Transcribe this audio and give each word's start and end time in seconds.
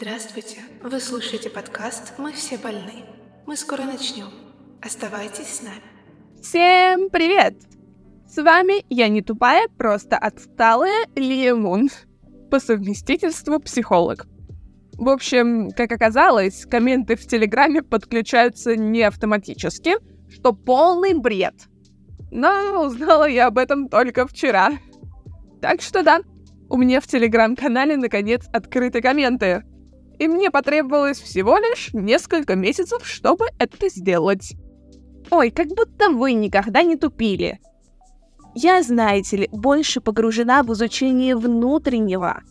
Здравствуйте! 0.00 0.56
Вы 0.82 0.98
слушаете 0.98 1.50
подкаст 1.50 2.14
«Мы 2.16 2.32
все 2.32 2.56
больны». 2.56 3.04
Мы 3.44 3.54
скоро 3.54 3.82
начнем. 3.82 4.28
Оставайтесь 4.80 5.56
с 5.56 5.62
нами. 5.62 5.82
Всем 6.40 7.10
привет! 7.10 7.54
С 8.26 8.42
вами 8.42 8.82
я 8.88 9.08
не 9.08 9.20
тупая, 9.20 9.68
просто 9.76 10.16
отсталая 10.16 11.04
Лия 11.16 11.54
Мун. 11.54 11.90
По 12.50 12.60
совместительству 12.60 13.60
психолог. 13.60 14.26
В 14.94 15.10
общем, 15.10 15.70
как 15.72 15.92
оказалось, 15.92 16.64
комменты 16.64 17.14
в 17.14 17.26
Телеграме 17.26 17.82
подключаются 17.82 18.76
не 18.76 19.02
автоматически, 19.02 19.96
что 20.30 20.54
полный 20.54 21.12
бред. 21.12 21.68
Но 22.30 22.86
узнала 22.86 23.28
я 23.28 23.48
об 23.48 23.58
этом 23.58 23.90
только 23.90 24.26
вчера. 24.26 24.70
Так 25.60 25.82
что 25.82 26.02
да, 26.02 26.22
у 26.70 26.78
меня 26.78 27.02
в 27.02 27.06
Телеграм-канале 27.06 27.98
наконец 27.98 28.46
открыты 28.50 29.02
комменты 29.02 29.62
и 30.20 30.28
мне 30.28 30.50
потребовалось 30.50 31.18
всего 31.18 31.56
лишь 31.56 31.94
несколько 31.94 32.54
месяцев, 32.54 33.06
чтобы 33.06 33.46
это 33.58 33.88
сделать. 33.88 34.52
Ой, 35.30 35.50
как 35.50 35.68
будто 35.68 36.10
вы 36.10 36.34
никогда 36.34 36.82
не 36.82 36.96
тупили. 36.96 37.58
Я, 38.54 38.82
знаете 38.82 39.38
ли, 39.38 39.48
больше 39.50 40.02
погружена 40.02 40.62
в 40.62 40.74
изучение 40.74 41.34
внутреннего, 41.36 42.42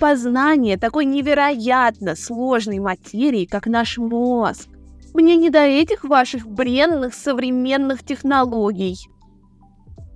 познание 0.00 0.76
такой 0.76 1.04
невероятно 1.04 2.16
сложной 2.16 2.80
материи, 2.80 3.46
как 3.46 3.66
наш 3.66 3.98
мозг. 3.98 4.68
Мне 5.14 5.36
не 5.36 5.50
до 5.50 5.60
этих 5.60 6.02
ваших 6.02 6.48
бренных 6.48 7.14
современных 7.14 8.02
технологий. 8.02 8.96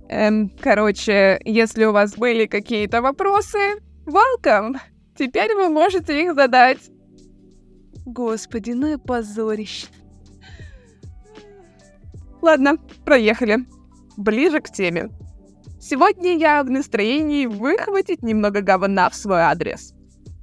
Эм, 0.09 0.51
короче, 0.59 1.39
если 1.45 1.85
у 1.85 1.93
вас 1.93 2.17
были 2.17 2.47
какие-то 2.47 3.01
вопросы, 3.01 3.81
welcome! 4.05 4.75
Теперь 5.17 5.55
вы 5.55 5.69
можете 5.69 6.21
их 6.21 6.35
задать. 6.35 6.79
Господи, 8.07 8.71
ну 8.71 8.87
и 8.87 8.95
позорище. 8.95 9.87
Ладно, 12.41 12.77
проехали. 13.03 13.65
Ближе 14.15 14.61
к 14.61 14.69
теме. 14.71 15.09
Сегодня 15.77 16.37
я 16.37 16.63
в 16.63 16.69
настроении 16.69 17.47
выхватить 17.47 18.23
немного 18.23 18.61
говна 18.61 19.09
в 19.09 19.15
свой 19.15 19.41
адрес. 19.41 19.93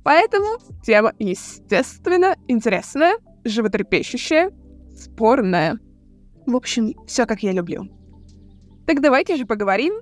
Поэтому 0.04 0.58
тема, 0.84 1.14
естественно, 1.18 2.36
интересная, 2.48 3.14
животрепещущая, 3.44 4.50
спорная. 4.94 5.78
В 6.44 6.54
общем, 6.54 6.92
все 7.06 7.24
как 7.24 7.42
я 7.42 7.52
люблю. 7.52 7.88
Так 8.86 9.00
давайте 9.00 9.36
же 9.36 9.46
поговорим 9.46 9.94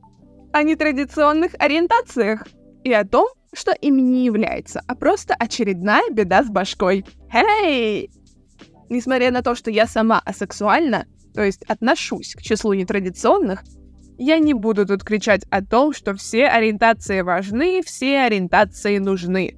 о 0.53 0.65
нетрадиционных 0.65 1.53
ориентациях 1.61 2.49
и 2.83 2.93
о 2.93 3.05
том, 3.05 3.29
что 3.55 3.71
им 3.71 3.99
не 3.99 4.25
является, 4.25 4.83
а 4.89 4.97
просто 4.97 5.35
очередная 5.35 6.11
беда 6.11 6.43
с 6.43 6.49
башкой. 6.49 7.05
Эй! 7.33 8.11
Несмотря 8.89 9.31
на 9.31 9.43
то, 9.43 9.55
что 9.55 9.71
я 9.71 9.87
сама 9.87 10.21
асексуальна, 10.25 11.07
то 11.35 11.43
есть 11.43 11.63
отношусь 11.65 12.35
к 12.35 12.43
числу 12.43 12.75
нетрадиционных, 12.75 13.63
я 14.19 14.39
не 14.39 14.53
буду 14.53 14.87
тут 14.87 15.03
кричать 15.03 15.45
о 15.51 15.65
том, 15.65 15.93
что 15.93 16.15
все 16.15 16.47
ориентации 16.47 17.23
важны, 17.23 17.83
все 17.83 18.21
ориентации 18.21 18.99
нужны. 18.99 19.57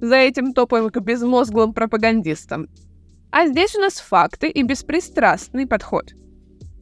За 0.00 0.16
этим 0.16 0.54
топаем 0.54 0.88
к 0.88 0.98
безмозглым 1.00 1.74
пропагандистам. 1.74 2.68
А 3.30 3.46
здесь 3.46 3.76
у 3.76 3.80
нас 3.80 4.00
факты 4.00 4.48
и 4.48 4.62
беспристрастный 4.62 5.66
подход. 5.66 6.12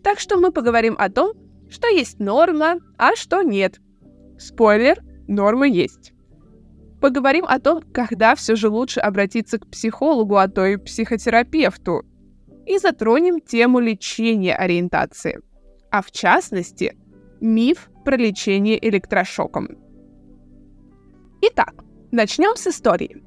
Так 0.04 0.20
что 0.20 0.38
мы 0.38 0.52
поговорим 0.52 0.94
о 0.98 1.10
том, 1.10 1.32
что 1.68 1.88
есть 1.88 2.20
норма, 2.20 2.76
а 2.96 3.16
что 3.16 3.42
нет. 3.42 3.80
Спойлер, 4.38 5.02
нормы 5.26 5.68
есть. 5.68 6.12
Поговорим 7.00 7.44
о 7.46 7.60
том, 7.60 7.82
когда 7.92 8.34
все 8.34 8.56
же 8.56 8.68
лучше 8.68 9.00
обратиться 9.00 9.58
к 9.58 9.66
психологу, 9.68 10.36
а 10.36 10.48
то 10.48 10.66
и 10.66 10.76
психотерапевту. 10.76 12.04
И 12.66 12.78
затронем 12.78 13.40
тему 13.40 13.78
лечения 13.78 14.54
ориентации. 14.54 15.40
А 15.90 16.02
в 16.02 16.10
частности, 16.10 16.96
миф 17.40 17.88
про 18.04 18.16
лечение 18.16 18.84
электрошоком. 18.86 19.68
Итак, 21.40 21.84
начнем 22.10 22.56
с 22.56 22.66
истории. 22.66 23.22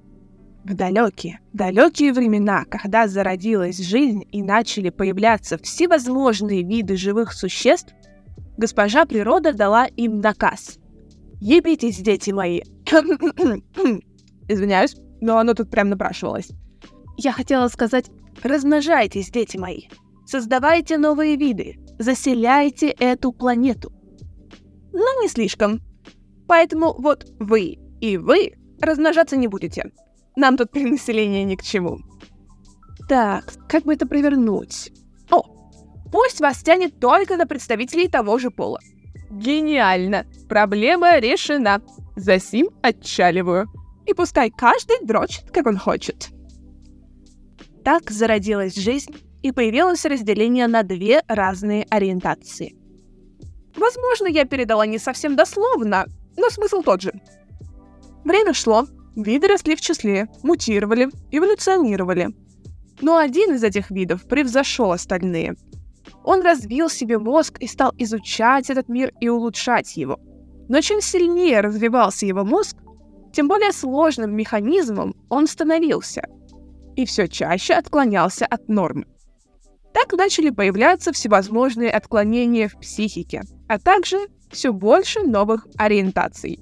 В 0.65 0.75
далекие, 0.75 1.39
далекие 1.53 2.13
времена, 2.13 2.65
когда 2.65 3.07
зародилась 3.07 3.79
жизнь 3.79 4.27
и 4.31 4.43
начали 4.43 4.89
появляться 4.89 5.57
всевозможные 5.57 6.61
виды 6.61 6.97
живых 6.97 7.33
существ, 7.33 7.95
госпожа 8.57 9.05
природа 9.05 9.53
дала 9.53 9.87
им 9.87 10.19
наказ. 10.19 10.77
«Ебитесь, 11.39 11.97
дети 11.97 12.29
мои, 12.29 12.61
Извиняюсь, 14.47 14.95
но 15.21 15.37
оно 15.37 15.53
тут 15.53 15.69
прям 15.69 15.89
напрашивалось. 15.89 16.49
Я 17.17 17.31
хотела 17.31 17.67
сказать, 17.67 18.09
размножайтесь, 18.43 19.29
дети 19.29 19.57
мои. 19.57 19.83
Создавайте 20.25 20.97
новые 20.97 21.35
виды. 21.35 21.77
Заселяйте 21.99 22.89
эту 22.89 23.31
планету. 23.31 23.91
Но 24.91 25.21
не 25.21 25.27
слишком. 25.27 25.81
Поэтому 26.47 26.93
вот 26.97 27.25
вы 27.39 27.77
и 28.01 28.17
вы 28.17 28.53
размножаться 28.81 29.37
не 29.37 29.47
будете. 29.47 29.91
Нам 30.35 30.57
тут 30.57 30.71
перенаселение 30.71 31.43
ни 31.43 31.55
к 31.55 31.63
чему. 31.63 31.99
Так, 33.07 33.53
как 33.67 33.83
бы 33.83 33.93
это 33.93 34.07
провернуть? 34.07 34.91
О, 35.29 35.43
пусть 36.11 36.39
вас 36.39 36.63
тянет 36.63 36.99
только 36.99 37.37
на 37.37 37.45
представителей 37.45 38.07
того 38.07 38.37
же 38.37 38.51
пола. 38.51 38.79
Гениально! 39.29 40.25
Проблема 40.49 41.19
решена. 41.19 41.81
Засим 42.15 42.69
отчаливаю. 42.81 43.67
И 44.05 44.13
пускай 44.13 44.49
каждый 44.49 45.05
дрочит, 45.05 45.51
как 45.51 45.67
он 45.67 45.77
хочет. 45.77 46.29
Так 47.83 48.11
зародилась 48.11 48.75
жизнь, 48.75 49.15
и 49.41 49.51
появилось 49.51 50.05
разделение 50.05 50.67
на 50.67 50.83
две 50.83 51.23
разные 51.27 51.85
ориентации. 51.89 52.75
Возможно, 53.75 54.27
я 54.27 54.45
передала 54.45 54.85
не 54.85 54.99
совсем 54.99 55.35
дословно, 55.35 56.05
но 56.37 56.49
смысл 56.49 56.81
тот 56.81 57.01
же. 57.01 57.13
Время 58.23 58.53
шло, 58.53 58.85
виды 59.15 59.47
росли 59.47 59.75
в 59.75 59.81
числе, 59.81 60.27
мутировали, 60.43 61.09
эволюционировали. 61.31 62.29
Но 63.01 63.17
один 63.17 63.55
из 63.55 63.63
этих 63.63 63.89
видов 63.89 64.27
превзошел 64.27 64.91
остальные. 64.91 65.55
Он 66.23 66.41
развил 66.41 66.89
себе 66.89 67.17
мозг 67.17 67.57
и 67.59 67.67
стал 67.67 67.93
изучать 67.97 68.69
этот 68.69 68.89
мир 68.89 69.11
и 69.19 69.29
улучшать 69.29 69.97
его– 69.97 70.19
но 70.71 70.79
чем 70.79 71.01
сильнее 71.01 71.59
развивался 71.59 72.25
его 72.25 72.45
мозг, 72.45 72.77
тем 73.33 73.49
более 73.49 73.73
сложным 73.73 74.33
механизмом 74.33 75.13
он 75.27 75.47
становился 75.47 76.23
и 76.95 77.05
все 77.05 77.27
чаще 77.27 77.73
отклонялся 77.73 78.45
от 78.45 78.69
нормы. 78.69 79.05
Так 79.93 80.13
начали 80.13 80.49
появляться 80.49 81.11
всевозможные 81.11 81.91
отклонения 81.91 82.69
в 82.69 82.79
психике, 82.79 83.41
а 83.67 83.79
также 83.79 84.17
все 84.49 84.71
больше 84.71 85.23
новых 85.23 85.67
ориентаций. 85.75 86.61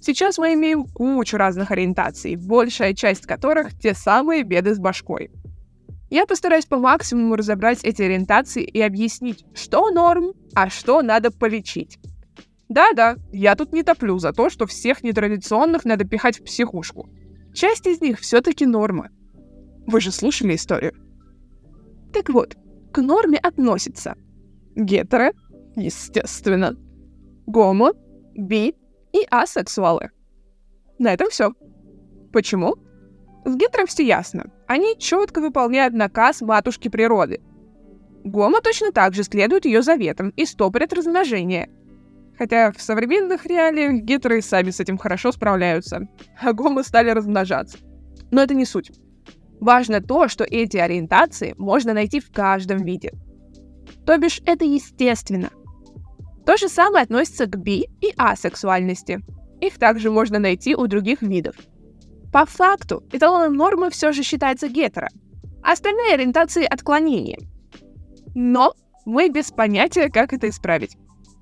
Сейчас 0.00 0.38
мы 0.38 0.54
имеем 0.54 0.84
кучу 0.84 1.36
разных 1.36 1.72
ориентаций, 1.72 2.36
большая 2.36 2.94
часть 2.94 3.26
которых 3.26 3.76
те 3.76 3.94
самые 3.94 4.44
беды 4.44 4.76
с 4.76 4.78
башкой. 4.78 5.32
Я 6.08 6.24
постараюсь 6.24 6.66
по 6.66 6.78
максимуму 6.78 7.34
разобрать 7.34 7.82
эти 7.82 8.00
ориентации 8.00 8.62
и 8.62 8.80
объяснить, 8.80 9.44
что 9.54 9.90
норм, 9.90 10.34
а 10.54 10.70
что 10.70 11.02
надо 11.02 11.32
полечить. 11.32 11.98
Да-да, 12.68 13.16
я 13.32 13.54
тут 13.56 13.72
не 13.72 13.82
топлю 13.82 14.18
за 14.18 14.32
то, 14.32 14.50
что 14.50 14.66
всех 14.66 15.02
нетрадиционных 15.02 15.84
надо 15.84 16.04
пихать 16.04 16.38
в 16.38 16.44
психушку. 16.44 17.08
Часть 17.54 17.86
из 17.86 18.00
них 18.00 18.20
все-таки 18.20 18.66
норма. 18.66 19.08
Вы 19.86 20.00
же 20.00 20.12
слушали 20.12 20.54
историю. 20.54 20.92
Так 22.12 22.28
вот, 22.28 22.56
к 22.92 23.00
норме 23.00 23.38
относятся 23.38 24.16
гетеро, 24.76 25.32
естественно, 25.76 26.76
гомо, 27.46 27.92
би 28.34 28.74
и 29.12 29.26
асексуалы. 29.30 30.10
На 30.98 31.14
этом 31.14 31.30
все. 31.30 31.52
Почему? 32.32 32.74
С 33.46 33.56
гетеро 33.56 33.86
все 33.86 34.04
ясно. 34.04 34.52
Они 34.66 34.94
четко 34.98 35.40
выполняют 35.40 35.94
наказ 35.94 36.42
матушки 36.42 36.88
природы. 36.88 37.40
Гомо 38.24 38.60
точно 38.60 38.92
так 38.92 39.14
же 39.14 39.22
следует 39.22 39.64
ее 39.64 39.80
заветам 39.80 40.30
и 40.30 40.44
стопорят 40.44 40.92
размножение– 40.92 41.70
Хотя 42.38 42.70
в 42.70 42.80
современных 42.80 43.46
реалиях 43.46 44.04
гетеры 44.04 44.40
сами 44.40 44.70
с 44.70 44.78
этим 44.78 44.96
хорошо 44.96 45.32
справляются, 45.32 46.08
а 46.40 46.52
гомы 46.52 46.84
стали 46.84 47.10
размножаться. 47.10 47.78
Но 48.30 48.42
это 48.42 48.54
не 48.54 48.64
суть. 48.64 48.92
Важно 49.60 50.00
то, 50.00 50.28
что 50.28 50.44
эти 50.44 50.76
ориентации 50.76 51.54
можно 51.58 51.94
найти 51.94 52.20
в 52.20 52.30
каждом 52.30 52.84
виде. 52.84 53.12
То 54.06 54.16
бишь, 54.18 54.40
это 54.46 54.64
естественно. 54.64 55.50
То 56.46 56.56
же 56.56 56.68
самое 56.68 57.02
относится 57.02 57.46
к 57.46 57.58
би 57.58 57.88
и 58.00 58.14
асексуальности. 58.16 59.20
Их 59.60 59.76
также 59.78 60.10
можно 60.10 60.38
найти 60.38 60.76
у 60.76 60.86
других 60.86 61.22
видов. 61.22 61.56
По 62.32 62.46
факту, 62.46 63.02
эталоном 63.12 63.54
нормы 63.54 63.90
все 63.90 64.12
же 64.12 64.22
считается 64.22 64.68
гетеро. 64.68 65.08
Остальные 65.62 66.14
ориентации— 66.14 66.64
отклонения. 66.70 67.38
Но 68.34 68.74
мы 69.04 69.28
без 69.28 69.50
понятия, 69.50 70.08
как 70.08 70.32
это 70.32 70.48
исправить. 70.48 70.96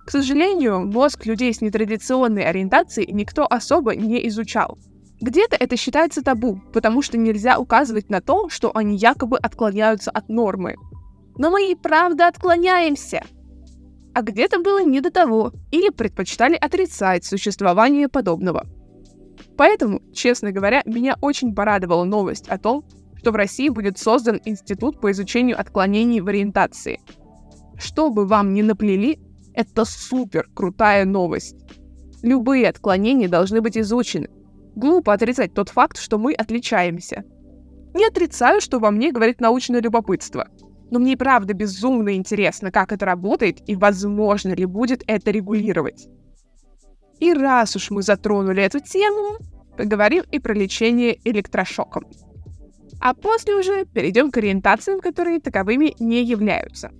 К 0.07 0.11
сожалению, 0.13 0.87
мозг 0.87 1.27
людей 1.27 1.53
с 1.53 1.61
нетрадиционной 1.61 2.45
ориентацией 2.45 3.13
никто 3.13 3.45
особо 3.45 3.97
не 3.97 4.29
изучал. 4.29 4.79
Где-то 5.21 5.57
это 5.57 5.77
считается 5.77 6.23
табу, 6.23 6.61
потому 6.73 7.03
что 7.03 7.19
нельзя 7.19 7.59
указывать 7.59 8.09
на 8.09 8.21
то, 8.21 8.49
что 8.49 8.71
они 8.73 8.97
якобы 8.97 9.37
отклоняются 9.37 10.13
от 10.13 10.29
нормы. 10.29 10.77
Но 11.37 11.51
мы 11.51 11.73
и 11.73 11.75
правда 11.75 12.29
отклоняемся. 12.29 13.25
А 14.15 14.23
где-то 14.23 14.61
было 14.61 14.85
не 14.85 15.01
до 15.01 15.11
того, 15.11 15.53
или 15.73 15.89
предпочитали 15.89 16.55
отрицать 16.55 17.25
существование 17.25 18.09
подобного. 18.09 18.65
Поэтому, 19.57 20.01
честно 20.15 20.53
говоря, 20.53 20.83
меня 20.87 21.17
очень 21.21 21.53
порадовала 21.53 22.05
новость 22.05 22.47
о 22.47 22.59
том, 22.59 22.85
что 23.17 23.33
в 23.33 23.35
России 23.35 23.71
будет 23.71 23.99
создан 23.99 24.41
институт 24.45 25.01
по 25.01 25.11
изучению 25.11 25.59
отклонений 25.59 26.21
в 26.21 26.29
ориентации. 26.29 27.01
Что 27.77 28.11
бы 28.11 28.25
вам 28.25 28.55
ни 28.55 28.63
наплели, 28.63 29.19
это 29.57 29.85
супер 29.87 30.49
крутая 30.55 31.05
новость. 31.05 31.57
Любые 32.23 32.69
отклонения 32.69 33.29
должны 33.29 33.61
быть 33.63 33.77
изучены. 33.79 34.29
Глупо 34.75 35.15
отрицать 35.15 35.55
тот 35.55 35.71
факт, 35.71 35.99
что 35.99 36.19
мы 36.19 36.35
отличаемся. 36.35 37.25
Не 37.95 38.07
отрицаю, 38.07 38.61
что 38.61 38.79
во 38.79 38.91
мне 38.91 39.11
говорит 39.11 39.41
научное 39.41 39.81
любопытство. 39.81 40.49
Но 40.91 40.99
мне 40.99 41.15
и 41.15 41.17
правда 41.17 41.55
безумно 41.55 42.15
интересно, 42.15 42.71
как 42.71 42.93
это 42.93 43.07
работает 43.07 43.67
и 43.67 43.75
возможно 43.75 44.53
ли 44.53 44.67
будет 44.67 45.03
это 45.07 45.31
регулировать. 45.31 46.07
И 47.19 47.33
раз 47.33 47.75
уж 47.77 47.91
мы 47.91 48.03
затронули 48.03 48.63
эту 48.63 48.81
тему, 48.81 49.39
поговорим 49.77 50.25
и 50.31 50.39
про 50.39 50.53
лечение 50.53 51.19
электрошоком. 51.25 52.05
А 53.01 53.15
после 53.15 53.55
уже 53.55 53.87
перейдем 53.87 54.31
к 54.31 54.37
ориентациям, 54.37 55.01
которые 55.01 55.41
таковыми 55.41 55.95
не 55.99 56.23
являются. 56.23 56.91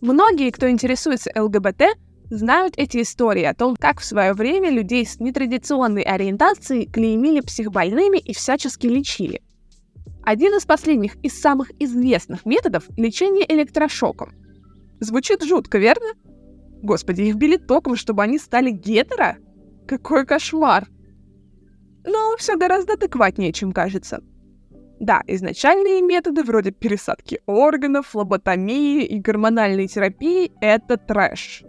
Многие, 0.00 0.50
кто 0.50 0.68
интересуется 0.68 1.30
ЛГБТ, 1.34 1.82
знают 2.30 2.74
эти 2.76 3.02
истории 3.02 3.44
о 3.44 3.54
том, 3.54 3.76
как 3.76 4.00
в 4.00 4.04
свое 4.04 4.34
время 4.34 4.70
людей 4.70 5.06
с 5.06 5.20
нетрадиционной 5.20 6.02
ориентацией 6.02 6.86
клеймили 6.86 7.40
психбольными 7.40 8.18
и 8.18 8.34
всячески 8.34 8.86
лечили. 8.86 9.42
Один 10.22 10.54
из 10.56 10.66
последних 10.66 11.16
и 11.22 11.28
самых 11.28 11.70
известных 11.80 12.44
методов— 12.44 12.84
лечение 12.96 13.46
электрошоком. 13.48 14.34
Звучит 15.00 15.42
жутко, 15.44 15.78
верно? 15.78 16.14
Господи, 16.82 17.22
их 17.22 17.36
били 17.36 17.56
током, 17.56 17.96
чтобы 17.96 18.22
они 18.22 18.38
стали 18.38 18.70
гетеро? 18.70 19.36
Какой 19.86 20.26
кошмар! 20.26 20.88
Но 22.04 22.36
все 22.38 22.56
гораздо 22.56 22.94
адекватнее, 22.94 23.52
чем 23.52 23.72
кажется. 23.72 24.22
Да, 24.98 25.22
изначальные 25.26 26.00
методы 26.00 26.42
вроде 26.42 26.70
пересадки 26.70 27.40
органов, 27.46 28.14
лоботомии 28.14 29.04
и 29.04 29.18
гормональной 29.18 29.88
терапии— 29.88 30.52
это 30.60 30.96
трэш. 30.96 31.64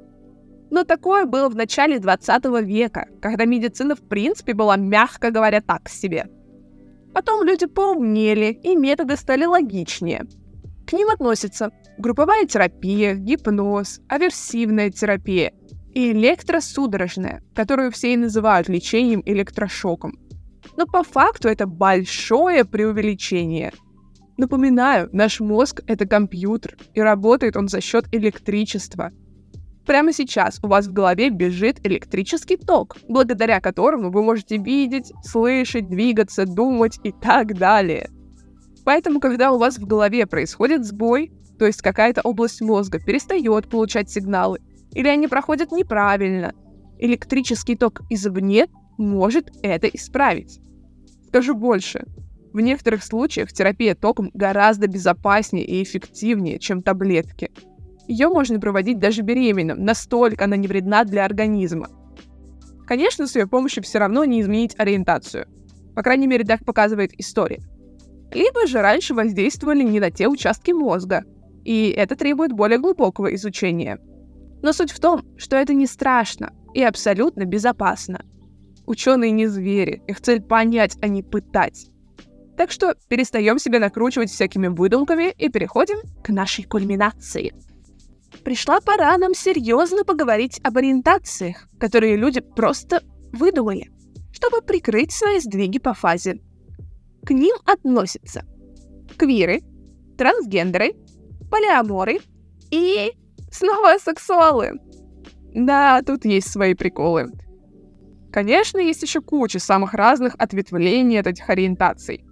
Но 0.69 0.83
такое 0.83 1.25
было 1.25 1.49
в 1.49 1.55
начале 1.55 1.99
20 1.99 2.45
века, 2.61 3.07
когда 3.21 3.45
медицина 3.45 3.95
в 3.95 4.01
принципе 4.01 4.53
была, 4.53 4.77
мягко 4.77 5.31
говоря, 5.31 5.61
так 5.61 5.89
себе. 5.89 6.27
Потом 7.13 7.43
люди 7.43 7.65
поумнели, 7.65 8.51
и 8.63 8.75
методы 8.75 9.15
стали 9.17 9.45
логичнее. 9.45 10.25
К 10.85 10.93
ним 10.93 11.09
относятся 11.09 11.71
групповая 11.97 12.45
терапия, 12.45 13.15
гипноз, 13.15 14.01
аверсивная 14.07 14.89
терапия 14.89 15.53
и 15.93 16.11
электросудорожная, 16.11 17.41
которую 17.55 17.91
все 17.91 18.13
и 18.13 18.17
называют 18.17 18.69
лечением 18.69 19.21
электрошоком. 19.25 20.19
Но 20.77 20.85
по 20.85 21.03
факту 21.03 21.49
это 21.49 21.65
большое 21.65 22.63
преувеличение. 22.63 23.73
Напоминаю, 24.37 25.09
наш 25.11 25.39
мозг— 25.39 25.81
это 25.87 26.07
компьютер, 26.07 26.77
и 26.93 27.01
работает 27.01 27.57
он 27.57 27.67
за 27.67 27.81
счет 27.81 28.05
электричества. 28.11 29.11
Прямо 29.87 30.13
сейчас 30.13 30.59
у 30.61 30.67
вас 30.67 30.85
в 30.85 30.93
голове 30.93 31.31
бежит 31.31 31.83
электрический 31.83 32.57
ток, 32.57 32.97
благодаря 33.09 33.59
которому 33.59 34.11
вы 34.11 34.21
можете 34.21 34.57
видеть, 34.57 35.11
слышать, 35.23 35.89
двигаться, 35.89 36.45
думать 36.45 36.99
и 37.03 37.11
так 37.11 37.57
далее. 37.57 38.11
Поэтому, 38.85 39.19
когда 39.19 39.51
у 39.51 39.57
вас 39.57 39.79
в 39.79 39.87
голове 39.87 40.27
происходит 40.27 40.85
сбой, 40.85 41.31
то 41.57 41.65
есть 41.65 41.81
какая-то 41.81 42.21
область 42.21 42.61
мозга 42.61 42.99
перестает 42.99 43.67
получать 43.67 44.11
сигналы, 44.11 44.59
или 44.93 45.07
они 45.07 45.27
проходят 45.27 45.71
неправильно, 45.71 46.53
электрический 46.99 47.75
ток 47.75 48.03
извне 48.11 48.67
может 48.97 49.49
это 49.63 49.87
исправить. 49.87 50.59
Скажу 51.37 51.53
больше. 51.53 52.03
В 52.51 52.59
некоторых 52.61 53.03
случаях 53.03 53.53
терапия 53.53 53.93
током 53.93 54.31
гораздо 54.33 54.87
безопаснее 54.87 55.63
и 55.63 55.83
эффективнее, 55.83 56.57
чем 56.57 56.81
таблетки. 56.81 57.51
Ее 58.07 58.27
можно 58.29 58.59
проводить 58.59 58.97
даже 58.97 59.21
беременным, 59.21 59.85
настолько 59.85 60.45
она 60.45 60.55
не 60.55 60.67
вредна 60.67 61.03
для 61.03 61.23
организма. 61.23 61.89
Конечно, 62.87 63.27
с 63.27 63.35
ее 63.35 63.45
помощью 63.45 63.83
все 63.83 63.99
равно 63.99 64.23
не 64.23 64.41
изменить 64.41 64.73
ориентацию. 64.79 65.45
По 65.93 66.01
крайней 66.01 66.25
мере, 66.25 66.43
так 66.43 66.65
показывает 66.65 67.11
история. 67.19 67.61
Либо 68.31 68.65
же 68.65 68.81
раньше 68.81 69.13
воздействовали 69.13 69.83
не 69.83 69.99
на 69.99 70.09
те 70.09 70.27
участки 70.27 70.71
мозга, 70.71 71.23
и 71.63 71.93
это 71.95 72.15
требует 72.15 72.51
более 72.51 72.79
глубокого 72.79 73.35
изучения. 73.35 73.99
Но 74.63 74.73
суть 74.73 74.89
в 74.89 74.99
том, 74.99 75.21
что 75.37 75.55
это 75.55 75.75
не 75.75 75.85
страшно 75.85 76.51
и 76.73 76.81
абсолютно 76.81 77.45
безопасно– 77.45 78.25
Ученые 78.87 79.31
не 79.31 79.47
звери, 79.47 80.01
их 80.07 80.21
цель 80.21 80.41
понять, 80.41 80.97
а 81.01 81.09
не 81.09 81.21
пытать. 81.21 81.91
Так 82.55 82.71
что 82.71 82.95
перестаем 83.09 83.59
себя 83.59 83.79
накручивать 83.79 84.31
всякими 84.31 84.67
выдумками 84.67 85.29
и 85.37 85.49
переходим 85.49 85.97
к 86.23 86.29
нашей 86.29 86.63
кульминации. 86.63 87.53
Пришла 88.45 88.79
пора 88.79 89.17
нам 89.17 89.33
серьезно 89.33 90.05
поговорить 90.05 90.61
об 90.63 90.77
ориентациях, 90.77 91.67
которые 91.77 92.15
люди 92.15 92.39
просто 92.39 93.03
выдумали, 93.33 93.91
чтобы 94.31 94.61
прикрыть 94.61 95.11
свои 95.11 95.39
сдвиги 95.39 95.79
по 95.79 95.93
фазе. 95.93 96.39
К 97.25 97.31
ним 97.31 97.57
относятся 97.65 98.45
квиры, 99.17 99.63
трансгендеры, 100.17 100.93
полиаморы 101.51 102.19
и 102.71 103.11
снова 103.51 103.97
сексуалы. 103.99 104.79
Да, 105.53 106.01
тут 106.03 106.23
есть 106.23 106.49
свои 106.49 106.73
приколы. 106.73 107.33
Конечно, 108.31 108.77
есть 108.77 109.01
еще 109.01 109.21
куча 109.21 109.59
самых 109.59 109.93
разных 109.93 110.35
ответвлений 110.37 111.19
от 111.19 111.27
этих 111.27 111.49
ориентаций. 111.49 112.25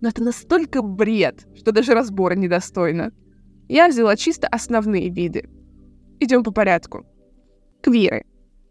Но 0.00 0.10
это 0.10 0.22
настолько 0.22 0.82
бред, 0.82 1.46
что 1.56 1.72
даже 1.72 1.94
разбора 1.94 2.34
недостойно. 2.34 3.12
Я 3.68 3.88
взяла 3.88 4.16
чисто 4.16 4.46
основные 4.46 5.08
виды. 5.08 5.48
Идем 6.20 6.44
по 6.44 6.52
порядку. 6.52 7.06
Квиры. 7.82 8.24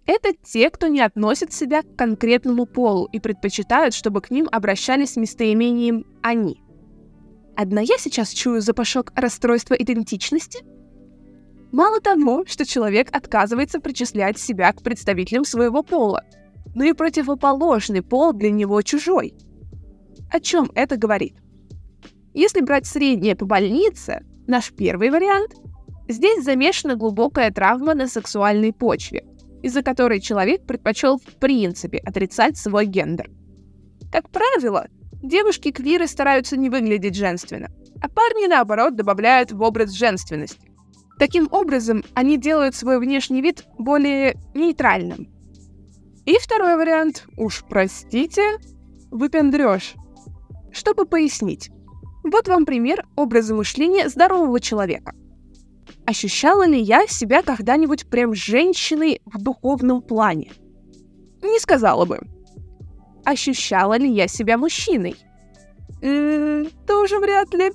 Это 0.06 0.30
те, 0.44 0.70
кто 0.70 0.88
не 0.88 1.02
относит 1.02 1.52
себя 1.52 1.82
к 1.82 1.96
конкретному 1.98 2.66
полу 2.66 3.10
и 3.12 3.20
предпочитают, 3.20 3.94
чтобы 3.94 4.22
к 4.22 4.32
ним 4.32 4.48
обращались 4.52 5.14
с 5.14 5.18
местоимением 5.18 6.06
«они». 6.22 6.64
Одна 7.58 7.82
я 7.82 7.98
сейчас 7.98 8.30
чую 8.30 8.62
запашок 8.62 9.12
расстройства 9.16 9.74
идентичности? 9.74 10.60
Мало 11.74 12.00
того, 12.00 12.46
что 12.46 12.66
человек 12.66 13.10
отказывается 13.12 13.82
причислять 13.82 14.38
себя 14.38 14.72
к 14.72 14.84
представителям 14.84 15.44
своего 15.44 15.84
пола– 15.84 16.24
но 16.78 16.84
и 16.84 16.94
противоположный 16.94 18.04
пол 18.04 18.34
для 18.34 18.52
него 18.52 18.84
чужой. 18.84 19.34
О 20.32 20.40
чем 20.40 20.70
это 20.76 20.96
говорит? 20.96 21.34
Если 22.36 22.62
брать 22.62 22.86
среднее 22.86 23.36
по 23.36 23.48
больнице, 23.48 24.24
наш 24.46 24.72
первый 24.72 25.10
вариант, 25.10 25.56
здесь 26.08 26.44
замешана 26.44 26.96
глубокая 26.96 27.50
травма 27.50 27.96
на 27.96 28.08
сексуальной 28.08 28.74
почве, 28.74 29.26
из-за 29.64 29.82
которой 29.82 30.20
человек 30.20 30.68
предпочел 30.68 31.18
в 31.18 31.40
принципе 31.40 31.98
отрицать 31.98 32.58
свой 32.58 32.86
гендер. 32.86 33.32
Как 34.12 34.30
правило, 34.30 34.86
девушки-квиры 35.24 36.06
стараются 36.06 36.58
не 36.58 36.70
выглядеть 36.70 37.16
женственно, 37.16 37.72
а 38.04 38.08
парни, 38.08 38.46
наоборот, 38.46 38.96
добавляют 38.96 39.52
в 39.52 39.64
образ 39.64 39.94
женственности. 39.94 40.72
Таким 41.18 41.48
образом, 41.50 42.04
они 42.14 42.38
делают 42.38 42.76
свой 42.76 43.00
внешний 43.00 43.42
вид 43.42 43.66
более 43.80 44.38
нейтральным, 44.54 45.28
и 46.28 46.38
второй 46.40 46.76
вариант, 46.76 47.26
уж 47.38 47.64
простите, 47.68 48.58
выпендрёж. 49.12 49.96
Чтобы 50.74 51.06
пояснить, 51.06 51.72
вот 52.24 52.50
вам 52.50 52.66
пример 52.66 53.08
образа 53.16 53.56
мышления 53.56 54.10
здорового 54.10 54.60
человека. 54.60 55.14
Ощущала 56.06 56.68
ли 56.68 56.80
я 56.82 57.08
себя 57.08 57.42
когда-нибудь 57.42 58.10
прям 58.10 58.34
женщиной 58.36 59.22
в 59.26 59.42
духовном 59.42 60.02
плане? 60.02 60.52
Не 61.42 61.60
сказала 61.60 62.04
бы. 62.04 62.20
Ощущала 63.24 63.98
ли 63.98 64.12
я 64.12 64.28
себя 64.28 64.58
мужчиной? 64.58 65.16
М-м, 66.02 66.70
тоже 66.86 67.20
вряд 67.20 67.54
ли. 67.54 67.72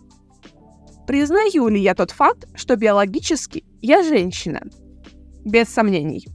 Признаю 1.07 1.69
ли 1.69 1.81
я 1.81 1.95
тот 1.95 2.11
факт, 2.11 2.47
что 2.55 2.77
биологически 2.77 3.65
я 3.81 4.03
женщина? 4.03 4.61
Без 5.43 5.71
сомнений. 5.71 6.27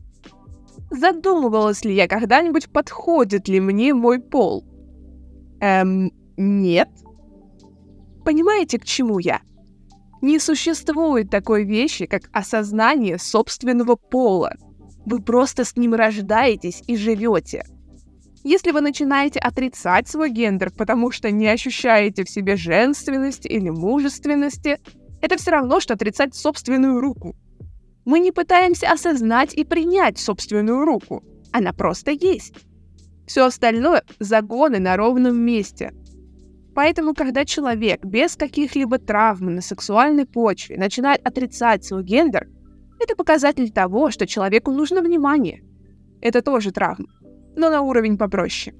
Задумывалась 0.89 1.83
ли 1.83 1.93
я 1.93 2.07
когда-нибудь, 2.07 2.69
подходит 2.69 3.47
ли 3.47 3.59
мне 3.59 3.93
мой 3.93 4.19
пол? 4.19 4.63
Эм, 5.59 6.11
нет. 6.37 6.89
Понимаете, 8.23 8.79
к 8.79 8.85
чему 8.85 9.19
я? 9.19 9.41
Не 10.21 10.39
существует 10.39 11.29
такой 11.29 11.63
вещи, 11.63 12.05
как 12.05 12.29
осознание 12.31 13.17
собственного 13.17 13.95
пола. 13.95 14.53
Вы 15.05 15.21
просто 15.21 15.63
с 15.63 15.75
ним 15.75 15.93
рождаетесь 15.93 16.83
и 16.87 16.95
живете. 16.95 17.65
Если 18.43 18.71
вы 18.71 18.81
начинаете 18.81 19.39
отрицать 19.39 20.07
свой 20.07 20.29
гендер, 20.29 20.71
потому 20.71 21.11
что 21.11 21.31
не 21.31 21.47
ощущаете 21.47 22.23
в 22.23 22.29
себе 22.29 22.55
женственности 22.55 23.47
или 23.47 23.69
мужественности, 23.69 24.79
это 25.21 25.37
все 25.37 25.51
равно, 25.51 25.79
что 25.79 25.95
отрицать 25.95 26.35
собственную 26.35 27.01
руку. 27.01 27.35
Мы 28.07 28.21
не 28.21 28.31
пытаемся 28.31 28.89
осознать 28.89 29.53
и 29.53 29.65
принять 29.65 30.17
собственную 30.17 30.85
руку. 30.85 31.25
Она 31.51 31.73
просто 31.73 32.11
есть. 32.11 32.53
Все 33.25 33.43
остальное— 33.43 34.01
загоны 34.19 34.79
на 34.79 34.95
ровном 34.95 35.37
месте. 35.37 35.91
Поэтому, 36.73 37.13
когда 37.13 37.43
человек 37.43 38.05
без 38.05 38.37
каких-либо 38.37 38.97
травм 38.97 39.55
на 39.55 39.61
сексуальной 39.61 40.25
почве 40.25 40.77
начинает 40.77 41.27
отрицать 41.27 41.83
свой 41.83 42.05
гендер, 42.05 42.47
это 42.97 43.13
показатель 43.17 43.73
того, 43.73 44.09
что 44.09 44.25
человеку 44.25 44.71
нужно 44.71 45.01
внимание. 45.01 45.61
Это 46.21 46.41
тоже 46.41 46.71
травма, 46.71 47.09
но 47.57 47.69
на 47.69 47.81
уровень 47.81 48.17
попроще. 48.17 48.73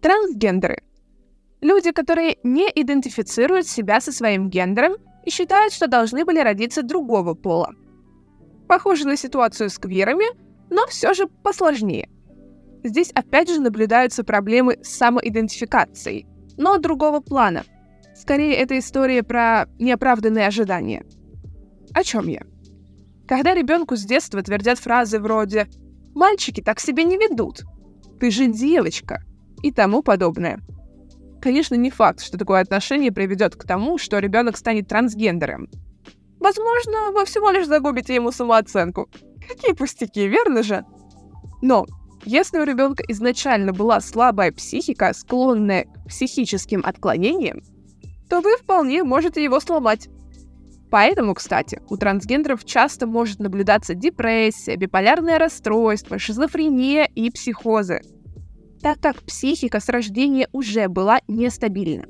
Трансгендеры— 0.00 0.82
люди, 1.60 1.92
которые 1.92 2.38
не 2.42 2.70
идентифицируют 2.74 3.66
себя 3.66 4.00
со 4.00 4.12
своим 4.12 4.48
гендером 4.48 4.94
и 5.26 5.30
считают, 5.30 5.74
что 5.74 5.88
должны 5.88 6.24
были 6.24 6.38
родиться 6.38 6.82
другого 6.82 7.34
пола. 7.34 7.74
Похоже 8.68 9.06
на 9.06 9.16
ситуацию 9.16 9.68
с 9.68 9.78
квирами, 9.78 10.24
но 10.70 10.86
все 10.86 11.12
же 11.12 11.26
посложнее. 11.26 12.08
Здесь 12.84 13.10
опять 13.10 13.50
же 13.50 13.60
наблюдаются 13.60 14.24
проблемы 14.24 14.78
с 14.82 14.88
самоидентификацией, 14.88 16.26
но 16.56 16.78
другого 16.78 17.20
плана. 17.20 17.64
Скорее, 18.14 18.54
это 18.54 18.78
история 18.78 19.22
про 19.22 19.66
неоправданные 19.78 20.46
ожидания. 20.46 21.04
О 21.92 22.02
чем 22.02 22.28
я? 22.28 22.42
Когда 23.26 23.52
ребенку 23.52 23.96
с 23.96 24.04
детства 24.04 24.42
твердят 24.42 24.78
фразы 24.78 25.18
вроде 25.18 25.66
«мальчики 26.14 26.60
так 26.60 26.78
себя 26.78 27.02
не 27.02 27.16
ведут», 27.16 27.64
«ты 28.20 28.30
же 28.30 28.46
девочка» 28.46 29.24
и 29.62 29.72
тому 29.72 30.02
подобное. 30.02 30.60
Конечно, 31.46 31.76
не 31.76 31.90
факт, 31.90 32.24
что 32.24 32.38
такое 32.38 32.60
отношение 32.60 33.12
приведет 33.12 33.54
к 33.54 33.62
тому, 33.62 33.98
что 33.98 34.18
ребенок 34.18 34.56
станет 34.56 34.88
трансгендером. 34.88 35.68
Возможно, 36.40 37.12
вы 37.12 37.24
всего 37.24 37.50
лишь 37.50 37.68
загубите 37.68 38.16
ему 38.16 38.32
самооценку. 38.32 39.08
Какие 39.48 39.72
пустяки, 39.72 40.26
верно 40.26 40.64
же? 40.64 40.84
Но 41.62 41.86
если 42.24 42.58
у 42.58 42.64
ребенка 42.64 43.04
изначально 43.06 43.72
была 43.72 44.00
слабая 44.00 44.50
психика, 44.50 45.14
склонная 45.14 45.84
к 45.84 46.08
психическим 46.08 46.82
отклонениям, 46.84 47.62
то 48.28 48.40
вы 48.40 48.56
вполне 48.56 49.04
можете 49.04 49.44
его 49.44 49.60
сломать. 49.60 50.08
Поэтому, 50.90 51.34
кстати, 51.34 51.80
у 51.88 51.96
трансгендеров 51.96 52.64
часто 52.64 53.06
может 53.06 53.38
наблюдаться 53.38 53.94
депрессия, 53.94 54.74
биполярное 54.74 55.38
расстройство, 55.38 56.18
шизофрения 56.18 57.08
и 57.14 57.30
психозы, 57.30 58.00
так 58.86 59.00
как 59.00 59.20
психика 59.24 59.80
с 59.80 59.88
рождения 59.88 60.48
уже 60.52 60.86
была 60.86 61.18
нестабильна. 61.26 62.04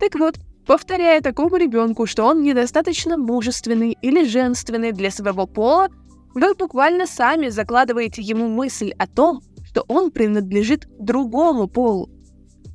Так 0.00 0.16
вот, 0.16 0.34
повторяя 0.66 1.20
такому 1.20 1.54
ребенку, 1.54 2.04
что 2.06 2.24
он 2.24 2.42
недостаточно 2.42 3.16
мужественный 3.16 3.96
или 4.02 4.24
женственный 4.24 4.90
для 4.90 5.12
своего 5.12 5.46
пола, 5.46 5.86
вы 6.34 6.52
буквально 6.56 7.06
сами 7.06 7.46
закладываете 7.46 8.22
ему 8.22 8.48
мысль 8.48 8.90
о 8.98 9.06
том, 9.06 9.40
что 9.62 9.84
он 9.86 10.10
принадлежит 10.10 10.88
другому 10.98 11.68
полу. 11.68 12.10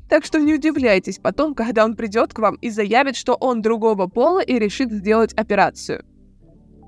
Так 0.08 0.24
что 0.24 0.40
не 0.40 0.54
удивляйтесь 0.54 1.20
потом, 1.20 1.56
когда 1.56 1.84
он 1.84 1.98
придет 1.98 2.34
к 2.34 2.40
вам 2.40 2.56
и 2.56 2.70
заявит, 2.70 3.18
что 3.18 3.34
он 3.34 3.62
другого 3.62 4.08
пола 4.08 4.40
и 4.40 4.58
решит 4.58 4.94
сделать 4.94 5.34
операцию. 5.34 6.06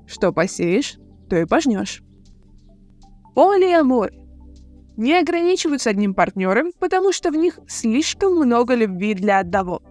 Что 0.06 0.32
посеешь, 0.32 0.96
то 1.28 1.36
и 1.36 1.44
пожнешь. 1.44 2.02
Полиамор. 3.34 4.25
Не 4.96 5.18
ограничиваются 5.18 5.90
одним 5.90 6.14
партнером, 6.14 6.72
потому 6.78 7.12
что 7.12 7.30
в 7.30 7.36
них 7.36 7.58
слишком 7.68 8.34
много 8.34 8.74
любви 8.74 9.14
для 9.14 9.40
одного. 9.40 9.82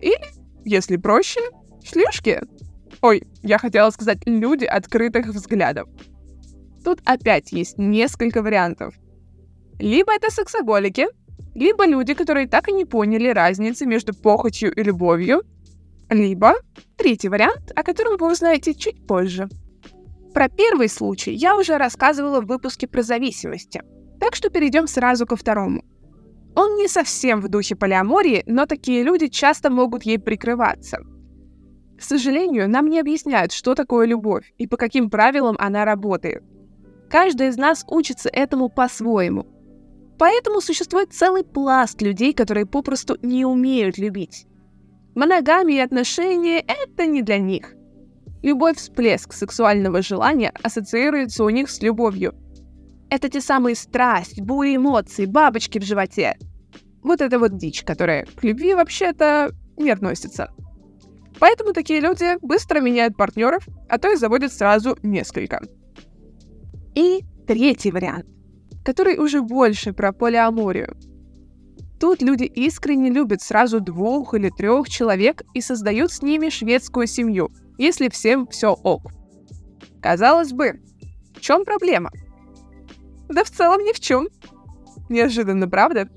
Или, 0.00 0.26
если 0.64 0.96
проще, 0.96 1.40
шлюшки. 1.82 2.42
Ой, 3.00 3.24
я 3.42 3.58
хотела 3.58 3.90
сказать 3.90 4.18
люди 4.26 4.64
открытых 4.64 5.26
взглядов. 5.26 5.88
Тут 6.84 7.00
опять 7.04 7.52
есть 7.52 7.78
несколько 7.78 8.42
вариантов. 8.42 8.94
Либо 9.78 10.12
это 10.12 10.30
сексоголики, 10.30 11.06
либо 11.54 11.86
люди, 11.86 12.14
которые 12.14 12.46
так 12.46 12.68
и 12.68 12.72
не 12.72 12.84
поняли 12.84 13.28
разницы 13.28 13.86
между 13.86 14.14
похотью 14.14 14.72
и 14.74 14.82
любовью, 14.82 15.42
либо 16.10 16.54
третий 16.96 17.28
вариант, 17.28 17.72
о 17.74 17.82
котором 17.82 18.16
вы 18.18 18.30
узнаете 18.30 18.74
чуть 18.74 19.06
позже. 19.06 19.48
Про 20.34 20.48
первый 20.48 20.88
случай 20.88 21.32
я 21.32 21.56
уже 21.56 21.78
рассказывала 21.78 22.40
в 22.40 22.46
выпуске 22.46 22.86
про 22.86 23.02
зависимости, 23.02 23.82
так 24.22 24.36
что 24.36 24.50
перейдем 24.50 24.86
сразу 24.86 25.26
ко 25.26 25.34
второму. 25.34 25.84
Он 26.54 26.76
не 26.76 26.86
совсем 26.86 27.40
в 27.40 27.48
духе 27.48 27.74
полиамории, 27.74 28.44
но 28.46 28.66
такие 28.66 29.02
люди 29.02 29.26
часто 29.26 29.68
могут 29.68 30.04
ей 30.04 30.16
прикрываться. 30.16 30.98
К 31.98 32.02
сожалению, 32.02 32.70
нам 32.70 32.86
не 32.86 33.00
объясняют, 33.00 33.50
что 33.50 33.74
такое 33.74 34.06
любовь 34.06 34.52
и 34.58 34.68
по 34.68 34.76
каким 34.76 35.10
правилам 35.10 35.56
она 35.58 35.84
работает. 35.84 36.44
Каждый 37.10 37.48
из 37.48 37.56
нас 37.56 37.84
учится 37.88 38.28
этому 38.28 38.68
по-своему. 38.68 39.44
Поэтому 40.20 40.60
существует 40.60 41.12
целый 41.12 41.42
пласт 41.42 42.00
людей, 42.00 42.32
которые 42.32 42.64
попросту 42.64 43.18
не 43.22 43.44
умеют 43.44 43.98
любить. 43.98 44.46
Моногамия 45.16 45.78
и 45.78 45.84
отношения— 45.84 46.60
это 46.68 47.06
не 47.06 47.22
для 47.22 47.38
них. 47.38 47.74
Любой 48.44 48.74
всплеск 48.74 49.32
сексуального 49.32 50.00
желания 50.00 50.52
ассоциируется 50.62 51.42
у 51.42 51.50
них 51.50 51.68
с 51.68 51.82
любовью. 51.82 52.36
Это 53.12 53.28
те 53.28 53.42
самые 53.42 53.76
страсть, 53.76 54.40
бури 54.40 54.76
эмоций, 54.76 55.26
бабочки 55.26 55.78
в 55.78 55.82
животе. 55.82 56.38
Вот 57.02 57.20
это 57.20 57.38
вот 57.38 57.58
дичь, 57.58 57.82
которая 57.82 58.24
к 58.24 58.42
любви 58.42 58.72
вообще-то 58.72 59.50
не 59.76 59.90
относится. 59.90 60.50
Поэтому 61.38 61.74
такие 61.74 62.00
люди 62.00 62.38
быстро 62.40 62.80
меняют 62.80 63.14
партнеров, 63.14 63.68
а 63.90 63.98
то 63.98 64.10
и 64.10 64.16
заводят 64.16 64.50
сразу 64.50 64.96
несколько. 65.02 65.60
И 66.94 67.20
третий 67.46 67.90
вариант, 67.90 68.24
который 68.82 69.18
уже 69.18 69.42
больше 69.42 69.92
про 69.92 70.14
полиаморию. 70.14 70.96
Тут 72.00 72.22
люди 72.22 72.44
искренне 72.44 73.10
любят 73.10 73.42
сразу 73.42 73.80
двух 73.80 74.32
или 74.32 74.48
трех 74.48 74.88
человек 74.88 75.42
и 75.52 75.60
создают 75.60 76.12
с 76.12 76.22
ними 76.22 76.48
шведскую 76.48 77.06
семью, 77.06 77.50
если 77.76 78.08
всем 78.08 78.46
все 78.46 78.72
ок. 78.72 79.12
Казалось 80.00 80.54
бы, 80.54 80.80
в 81.36 81.40
чем 81.42 81.66
проблема? 81.66 82.10
Да 83.32 83.44
в 83.44 83.50
целом 83.50 83.80
ни 83.82 83.92
в 83.92 84.00
чем. 84.00 84.28
Неожиданно, 85.08 85.68
правда? 85.68 86.08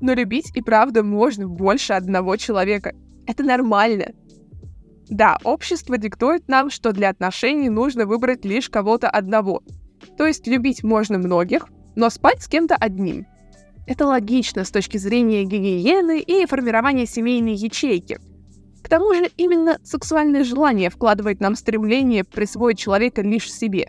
Но 0.00 0.12
любить 0.12 0.50
и 0.54 0.62
правда 0.62 1.02
можно 1.02 1.48
больше 1.48 1.94
одного 1.94 2.36
человека. 2.36 2.92
Это 3.26 3.42
нормально. 3.42 4.12
Да, 5.08 5.38
общество 5.42 5.98
диктует 5.98 6.48
нам, 6.48 6.70
что 6.70 6.92
для 6.92 7.08
отношений 7.08 7.68
нужно 7.68 8.06
выбрать 8.06 8.44
лишь 8.44 8.68
кого-то 8.68 9.08
одного, 9.08 9.62
то 10.16 10.26
есть 10.26 10.46
любить 10.46 10.84
можно 10.84 11.18
многих, 11.18 11.66
но 11.96 12.10
спать 12.10 12.42
с 12.42 12.48
кем-то 12.48 12.76
одним. 12.76 13.26
Это 13.86 14.06
логично 14.06 14.64
с 14.64 14.70
точки 14.70 14.98
зрения 14.98 15.44
гигиены 15.44 16.20
и 16.20 16.46
формирования 16.46 17.06
семейной 17.06 17.54
ячейки. 17.54 18.20
К 18.84 18.88
тому 18.88 19.12
же 19.14 19.30
именно 19.36 19.78
сексуальное 19.82 20.44
желание 20.44 20.90
вкладывает 20.90 21.40
нам 21.40 21.56
стремление 21.56 22.22
присвоить 22.22 22.78
человека 22.78 23.22
лишь 23.22 23.52
себе. 23.52 23.88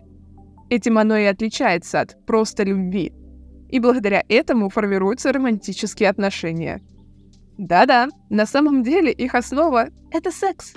Этим 0.71 0.97
оно 0.97 1.17
и 1.17 1.25
отличается 1.25 2.01
от 2.01 2.25
просто 2.25 2.63
любви. 2.63 3.13
И 3.69 3.79
благодаря 3.79 4.23
этому 4.27 4.69
формируются 4.69 5.31
романтические 5.31 6.09
отношения. 6.09 6.81
Да-да, 7.59 8.07
на 8.31 8.47
самом 8.47 8.81
деле 8.81 9.11
их 9.11 9.35
основа— 9.35 9.89
это 10.11 10.31
секс. 10.31 10.73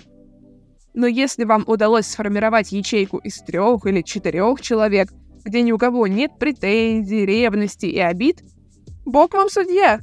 Но 0.92 1.06
если 1.06 1.44
вам 1.44 1.64
удалось 1.66 2.06
сформировать 2.06 2.72
ячейку 2.72 3.16
из 3.16 3.38
трех 3.38 3.86
или 3.86 4.02
четырех 4.02 4.60
человек— 4.60 5.08
где 5.44 5.62
ни 5.62 5.72
у 5.72 5.78
кого 5.78 6.06
нет 6.06 6.32
претензий, 6.38 7.26
ревности 7.26 7.86
и 7.86 7.98
обид, 7.98 8.42
Бог 9.04 9.34
вам 9.34 9.50
судья. 9.50 10.00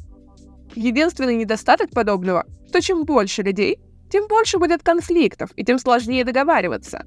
Единственный 0.75 1.35
недостаток 1.35 1.89
подобного, 1.89 2.45
что 2.69 2.81
чем 2.81 3.03
больше 3.03 3.41
людей, 3.41 3.79
тем 4.09 4.27
больше 4.27 4.59
будет 4.59 4.83
конфликтов 4.83 5.49
и 5.55 5.65
тем 5.65 5.79
сложнее 5.79 6.23
договариваться. 6.23 7.05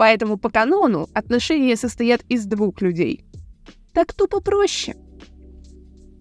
Поэтому 0.00 0.38
по 0.38 0.48
канону 0.48 1.08
отношения 1.12 1.76
состоят 1.76 2.22
из 2.30 2.46
двух 2.46 2.80
людей. 2.80 3.22
Так 3.92 4.14
тупо 4.14 4.40
проще. 4.40 4.94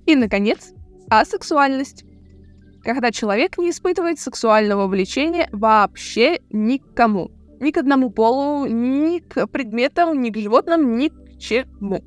И, 0.05 0.17
наконец, 0.17 0.73
асексуальность. 1.09 2.03
Когда 2.83 3.09
человек 3.09 3.57
не 3.57 3.69
испытывает 3.69 4.19
сексуального 4.19 4.87
влечения 4.87 5.47
вообще 5.53 6.41
никому. 6.49 7.31
Ни 7.61 7.71
к 7.71 7.77
одному 7.77 8.09
полу, 8.09 8.65
ни 8.65 9.19
к 9.19 9.47
предметам, 9.47 10.21
ни 10.21 10.29
к 10.29 10.35
животным, 10.35 10.97
ни 10.97 11.09
чему. 11.39 12.03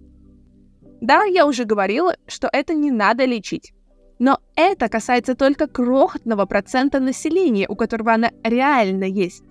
Да, 1.00 1.25
я 1.25 1.47
уже 1.47 1.64
говорила, 1.64 2.14
что 2.26 2.50
это 2.52 2.75
не 2.75 2.91
надо 2.91 3.25
лечить. 3.25 3.73
Но 4.19 4.41
это 4.57 4.91
касается 4.91 5.35
только 5.35 5.69
крохотного 5.69 6.45
процента 6.45 7.00
населения, 7.00 7.67
у 7.67 7.76
которого 7.76 8.12
она 8.12 8.31
реально 8.45 9.05
есть. 9.05 9.43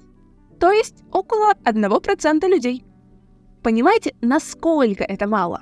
То 0.62 0.72
есть 0.72 1.04
около 1.12 1.54
1% 1.66 2.48
людей. 2.48 2.86
Понимаете, 3.64 4.14
насколько 4.22 5.04
это 5.04 5.26
мало? 5.26 5.62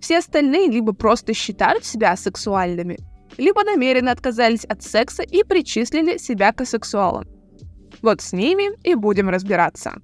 Все 0.00 0.18
остальные 0.18 0.68
либо 0.68 0.92
просто 0.92 1.34
считают 1.34 1.84
себя 1.84 2.16
сексуальными, 2.16 2.98
либо 3.36 3.64
намеренно 3.64 4.12
отказались 4.12 4.64
от 4.64 4.84
секса 4.84 5.24
и 5.24 5.42
причислили 5.42 6.18
себя 6.18 6.52
к 6.52 6.60
асексуалам. 6.60 7.26
Вот 8.00 8.20
с 8.20 8.32
ними 8.32 8.70
и 8.84 8.94
будем 8.94 9.28
разбираться. 9.28 9.94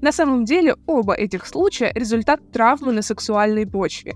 На 0.00 0.10
самом 0.10 0.46
деле 0.46 0.74
оба 0.86 1.12
этих 1.12 1.46
случая– 1.46 1.92
результат 1.94 2.40
травмы 2.52 2.92
на 2.92 3.02
сексуальной 3.02 3.66
почве. 3.66 4.14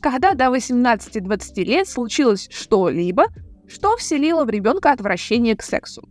Когда 0.00 0.34
до 0.34 0.54
18-20 0.54 1.64
лет 1.64 1.88
случилось 1.88 2.48
что-либо, 2.50 3.24
что 3.68 3.96
вселило 3.96 4.44
в 4.44 4.50
ребенка 4.50 4.92
отвращение 4.92 5.56
к 5.56 5.62
сексу. 5.62 6.02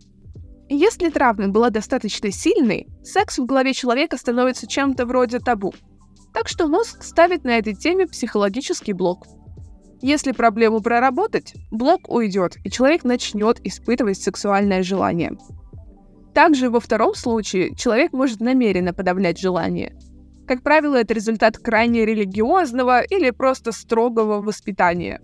Если 0.68 1.10
травма 1.10 1.48
была 1.48 1.70
достаточно 1.70 2.30
сильной, 2.30 2.88
секс 3.02 3.38
в 3.38 3.44
голове 3.44 3.74
человека 3.74 4.16
становится 4.16 4.66
чем-то 4.66 5.06
вроде 5.06 5.38
табу. 5.38 5.74
Так 6.32 6.48
что 6.48 6.66
мозг 6.66 7.02
ставит 7.02 7.44
на 7.44 7.58
этой 7.58 7.74
теме 7.74 8.06
психологический 8.06 8.92
блок. 8.92 9.26
Если 10.00 10.32
проблему 10.32 10.80
проработать, 10.80 11.54
блок 11.70 12.08
уйдет, 12.08 12.56
и 12.64 12.70
человек 12.70 13.04
начнет 13.04 13.64
испытывать 13.64 14.18
сексуальное 14.18 14.82
желание. 14.82 15.36
Также 16.34 16.70
во 16.70 16.80
втором 16.80 17.14
случае 17.14 17.74
человек 17.76 18.12
может 18.12 18.40
намеренно 18.40 18.94
подавлять 18.94 19.38
желание. 19.38 19.94
Как 20.46 20.62
правило, 20.62 20.96
это 20.96 21.14
результат 21.14 21.58
крайне 21.58 22.04
религиозного 22.04 23.02
или 23.02 23.30
просто 23.30 23.70
строгого 23.70 24.40
воспитания. 24.40 25.20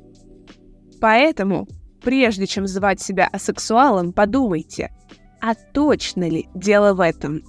Поэтому, 1.00 1.66
прежде 2.02 2.47
чем 2.47 2.66
звать 2.66 3.00
себя 3.00 3.28
асексуалом, 3.33 4.12
подумайте, 4.12 4.90
а 5.40 5.54
точно 5.54 6.28
ли 6.28 6.49
дело 6.54 6.95
в 6.95 7.00
этом? 7.00 7.42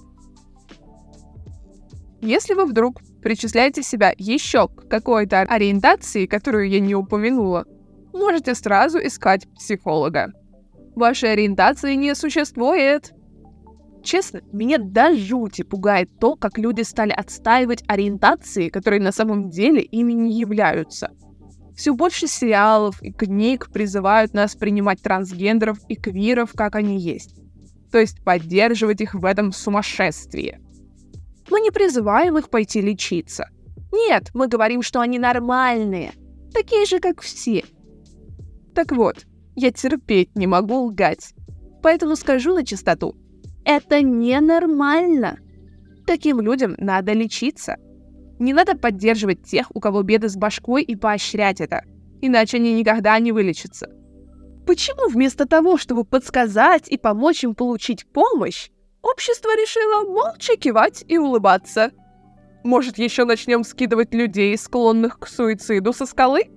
Если 2.20 2.54
вы 2.54 2.66
вдруг 2.66 3.00
причисляете 3.22 3.82
себя 3.82 4.12
еще 4.18 4.68
к 4.68 4.88
какой-то 4.88 5.40
ориентации, 5.40 6.26
которую 6.26 6.68
я 6.68 6.80
не 6.80 6.94
упомянула, 6.94 7.64
можете 8.12 8.54
сразу 8.54 8.98
искать 8.98 9.48
психолога. 9.54 10.32
Вашей 10.94 11.32
ориентации 11.32 11.94
не 11.94 12.14
существует. 12.14 13.12
Честно, 14.02 14.40
меня 14.52 14.78
до 14.78 15.16
жути 15.16 15.62
пугает 15.62 16.10
то, 16.18 16.36
как 16.36 16.58
люди 16.58 16.82
стали 16.82 17.12
отстаивать 17.12 17.84
ориентации, 17.86 18.68
которые 18.68 19.00
на 19.00 19.12
самом 19.12 19.50
деле 19.50 19.82
ими 19.82 20.12
не 20.12 20.38
являются. 20.38 21.10
Все 21.76 21.94
больше 21.94 22.26
сериалов 22.26 23.02
и 23.02 23.12
книг 23.12 23.70
призывают 23.72 24.34
нас 24.34 24.54
принимать 24.54 25.00
трансгендеров 25.00 25.78
и 25.88 25.96
квиров, 25.96 26.52
как 26.54 26.74
они 26.74 26.98
есть. 26.98 27.36
То 27.90 27.98
есть 27.98 28.22
поддерживать 28.24 29.00
их 29.00 29.14
в 29.14 29.24
этом 29.24 29.52
сумасшествии. 29.52 30.60
Мы 31.50 31.60
не 31.60 31.70
призываем 31.70 32.38
их 32.38 32.48
пойти 32.48 32.80
лечиться. 32.80 33.48
Нет, 33.92 34.30
мы 34.34 34.46
говорим, 34.46 34.82
что 34.82 35.00
они 35.00 35.18
нормальные. 35.18 36.12
Такие 36.52 36.86
же, 36.86 37.00
как 37.00 37.20
все. 37.20 37.64
Так 38.74 38.92
вот, 38.92 39.26
я 39.56 39.72
терпеть 39.72 40.34
не 40.36 40.46
могу 40.46 40.84
лгать. 40.84 41.34
Поэтому 41.82 42.14
скажу 42.14 42.54
на 42.54 42.64
чистоту. 42.64 43.16
Это 43.64 44.00
ненормально. 44.02 45.38
Таким 46.06 46.40
людям 46.40 46.74
надо 46.78 47.12
лечиться. 47.12 47.76
Не 48.38 48.52
надо 48.54 48.76
поддерживать 48.76 49.44
тех, 49.44 49.74
у 49.74 49.80
кого 49.80 50.02
беды 50.02 50.28
с 50.28 50.36
башкой, 50.36 50.82
и 50.82 50.96
поощрять 50.96 51.60
это. 51.60 51.84
Иначе 52.20 52.56
они 52.56 52.72
никогда 52.72 53.18
не 53.18 53.32
вылечатся. 53.32 53.88
Почему 54.66 55.08
вместо 55.08 55.46
того, 55.46 55.76
чтобы 55.76 56.04
подсказать 56.04 56.88
и 56.88 56.96
помочь 56.96 57.44
им 57.44 57.54
получить 57.54 58.06
помощь, 58.06 58.70
общество 59.02 59.50
решило 59.50 60.08
молча 60.08 60.56
кивать 60.56 61.04
и 61.08 61.18
улыбаться? 61.18 61.92
Может, 62.62 62.98
еще 62.98 63.24
начнем 63.24 63.64
скидывать 63.64 64.12
людей, 64.14 64.56
склонных 64.56 65.18
к 65.18 65.26
суициду 65.26 65.92
со 65.92 66.06
скалы? 66.06 66.50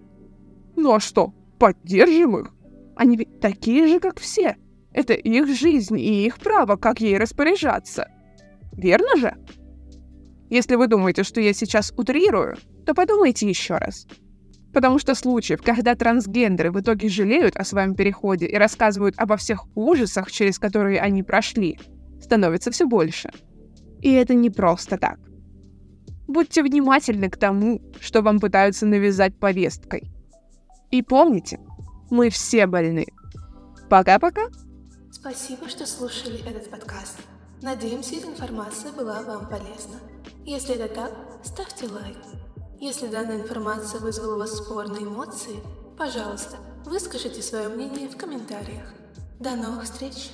Ну 0.76 0.94
а 0.94 1.00
что, 1.00 1.34
поддержим 1.60 2.38
их? 2.38 2.54
Они 2.96 3.18
ведь 3.18 3.40
такие 3.40 3.88
же, 3.88 4.00
как 4.00 4.20
все. 4.20 4.58
Это 4.92 5.14
их 5.14 5.48
жизнь 5.48 6.00
и 6.00 6.26
их 6.26 6.38
право, 6.38 6.76
как 6.76 7.00
ей 7.00 7.18
распоряжаться. 7.18 8.12
Верно 8.74 9.16
же? 9.18 9.36
Если 10.50 10.76
вы 10.76 10.88
думаете, 10.88 11.24
что 11.24 11.42
я 11.42 11.54
сейчас 11.54 11.94
утрирую, 11.98 12.58
то 12.86 12.94
подумайте 12.94 13.48
еще 13.48 13.78
раз. 13.78 14.06
Потому 14.74 14.98
что 14.98 15.14
случаев, 15.14 15.62
когда 15.62 15.96
трансгендеры 15.96 16.72
в 16.72 16.82
итоге 16.82 17.08
жалеют 17.08 17.56
о 17.56 17.64
своем 17.64 17.94
переходе 17.96 18.48
и 18.48 18.58
рассказывают 18.58 19.16
обо 19.18 19.38
всех 19.38 19.66
ужасах, 19.76 20.32
через 20.32 20.58
которые 20.58 21.00
они 21.00 21.22
прошли, 21.22 21.80
становится 22.20 22.72
все 22.72 22.88
больше. 22.88 23.30
И 24.02 24.12
это 24.12 24.34
не 24.34 24.50
просто 24.50 24.98
так. 24.98 25.20
Будьте 26.28 26.64
внимательны 26.64 27.30
к 27.30 27.38
тому, 27.38 27.82
что 28.00 28.22
вам 28.22 28.40
пытаются 28.40 28.86
навязать 28.86 29.38
повесткой. 29.38 30.10
И 30.90 31.02
помните, 31.04 31.60
мы 32.10 32.30
все 32.30 32.66
больны. 32.66 33.06
Пока-пока. 33.90 34.48
Спасибо, 35.12 35.70
что 35.70 35.86
слушали 35.86 36.40
этот 36.50 36.70
подкаст. 36.70 37.20
Надеемся, 37.62 38.16
информация 38.16 38.92
была 38.92 39.22
вам 39.22 39.48
полезна. 39.48 40.00
Если 40.46 40.76
это 40.76 40.94
так, 40.94 41.12
ставьте 41.44 41.86
лайк. 41.86 42.18
Если 42.84 43.08
данная 43.08 43.38
информация 43.38 44.02
вызвала 44.02 44.36
у 44.36 44.40
вас 44.40 44.58
спорные 44.58 45.04
эмоции, 45.04 45.56
пожалуйста, 45.98 46.58
выскажите 46.84 47.42
свое 47.42 47.70
мнение 47.70 48.10
в 48.10 48.18
комментариях. 48.18 48.84
До 49.40 49.52
новых 49.52 49.86
встреч! 49.86 50.32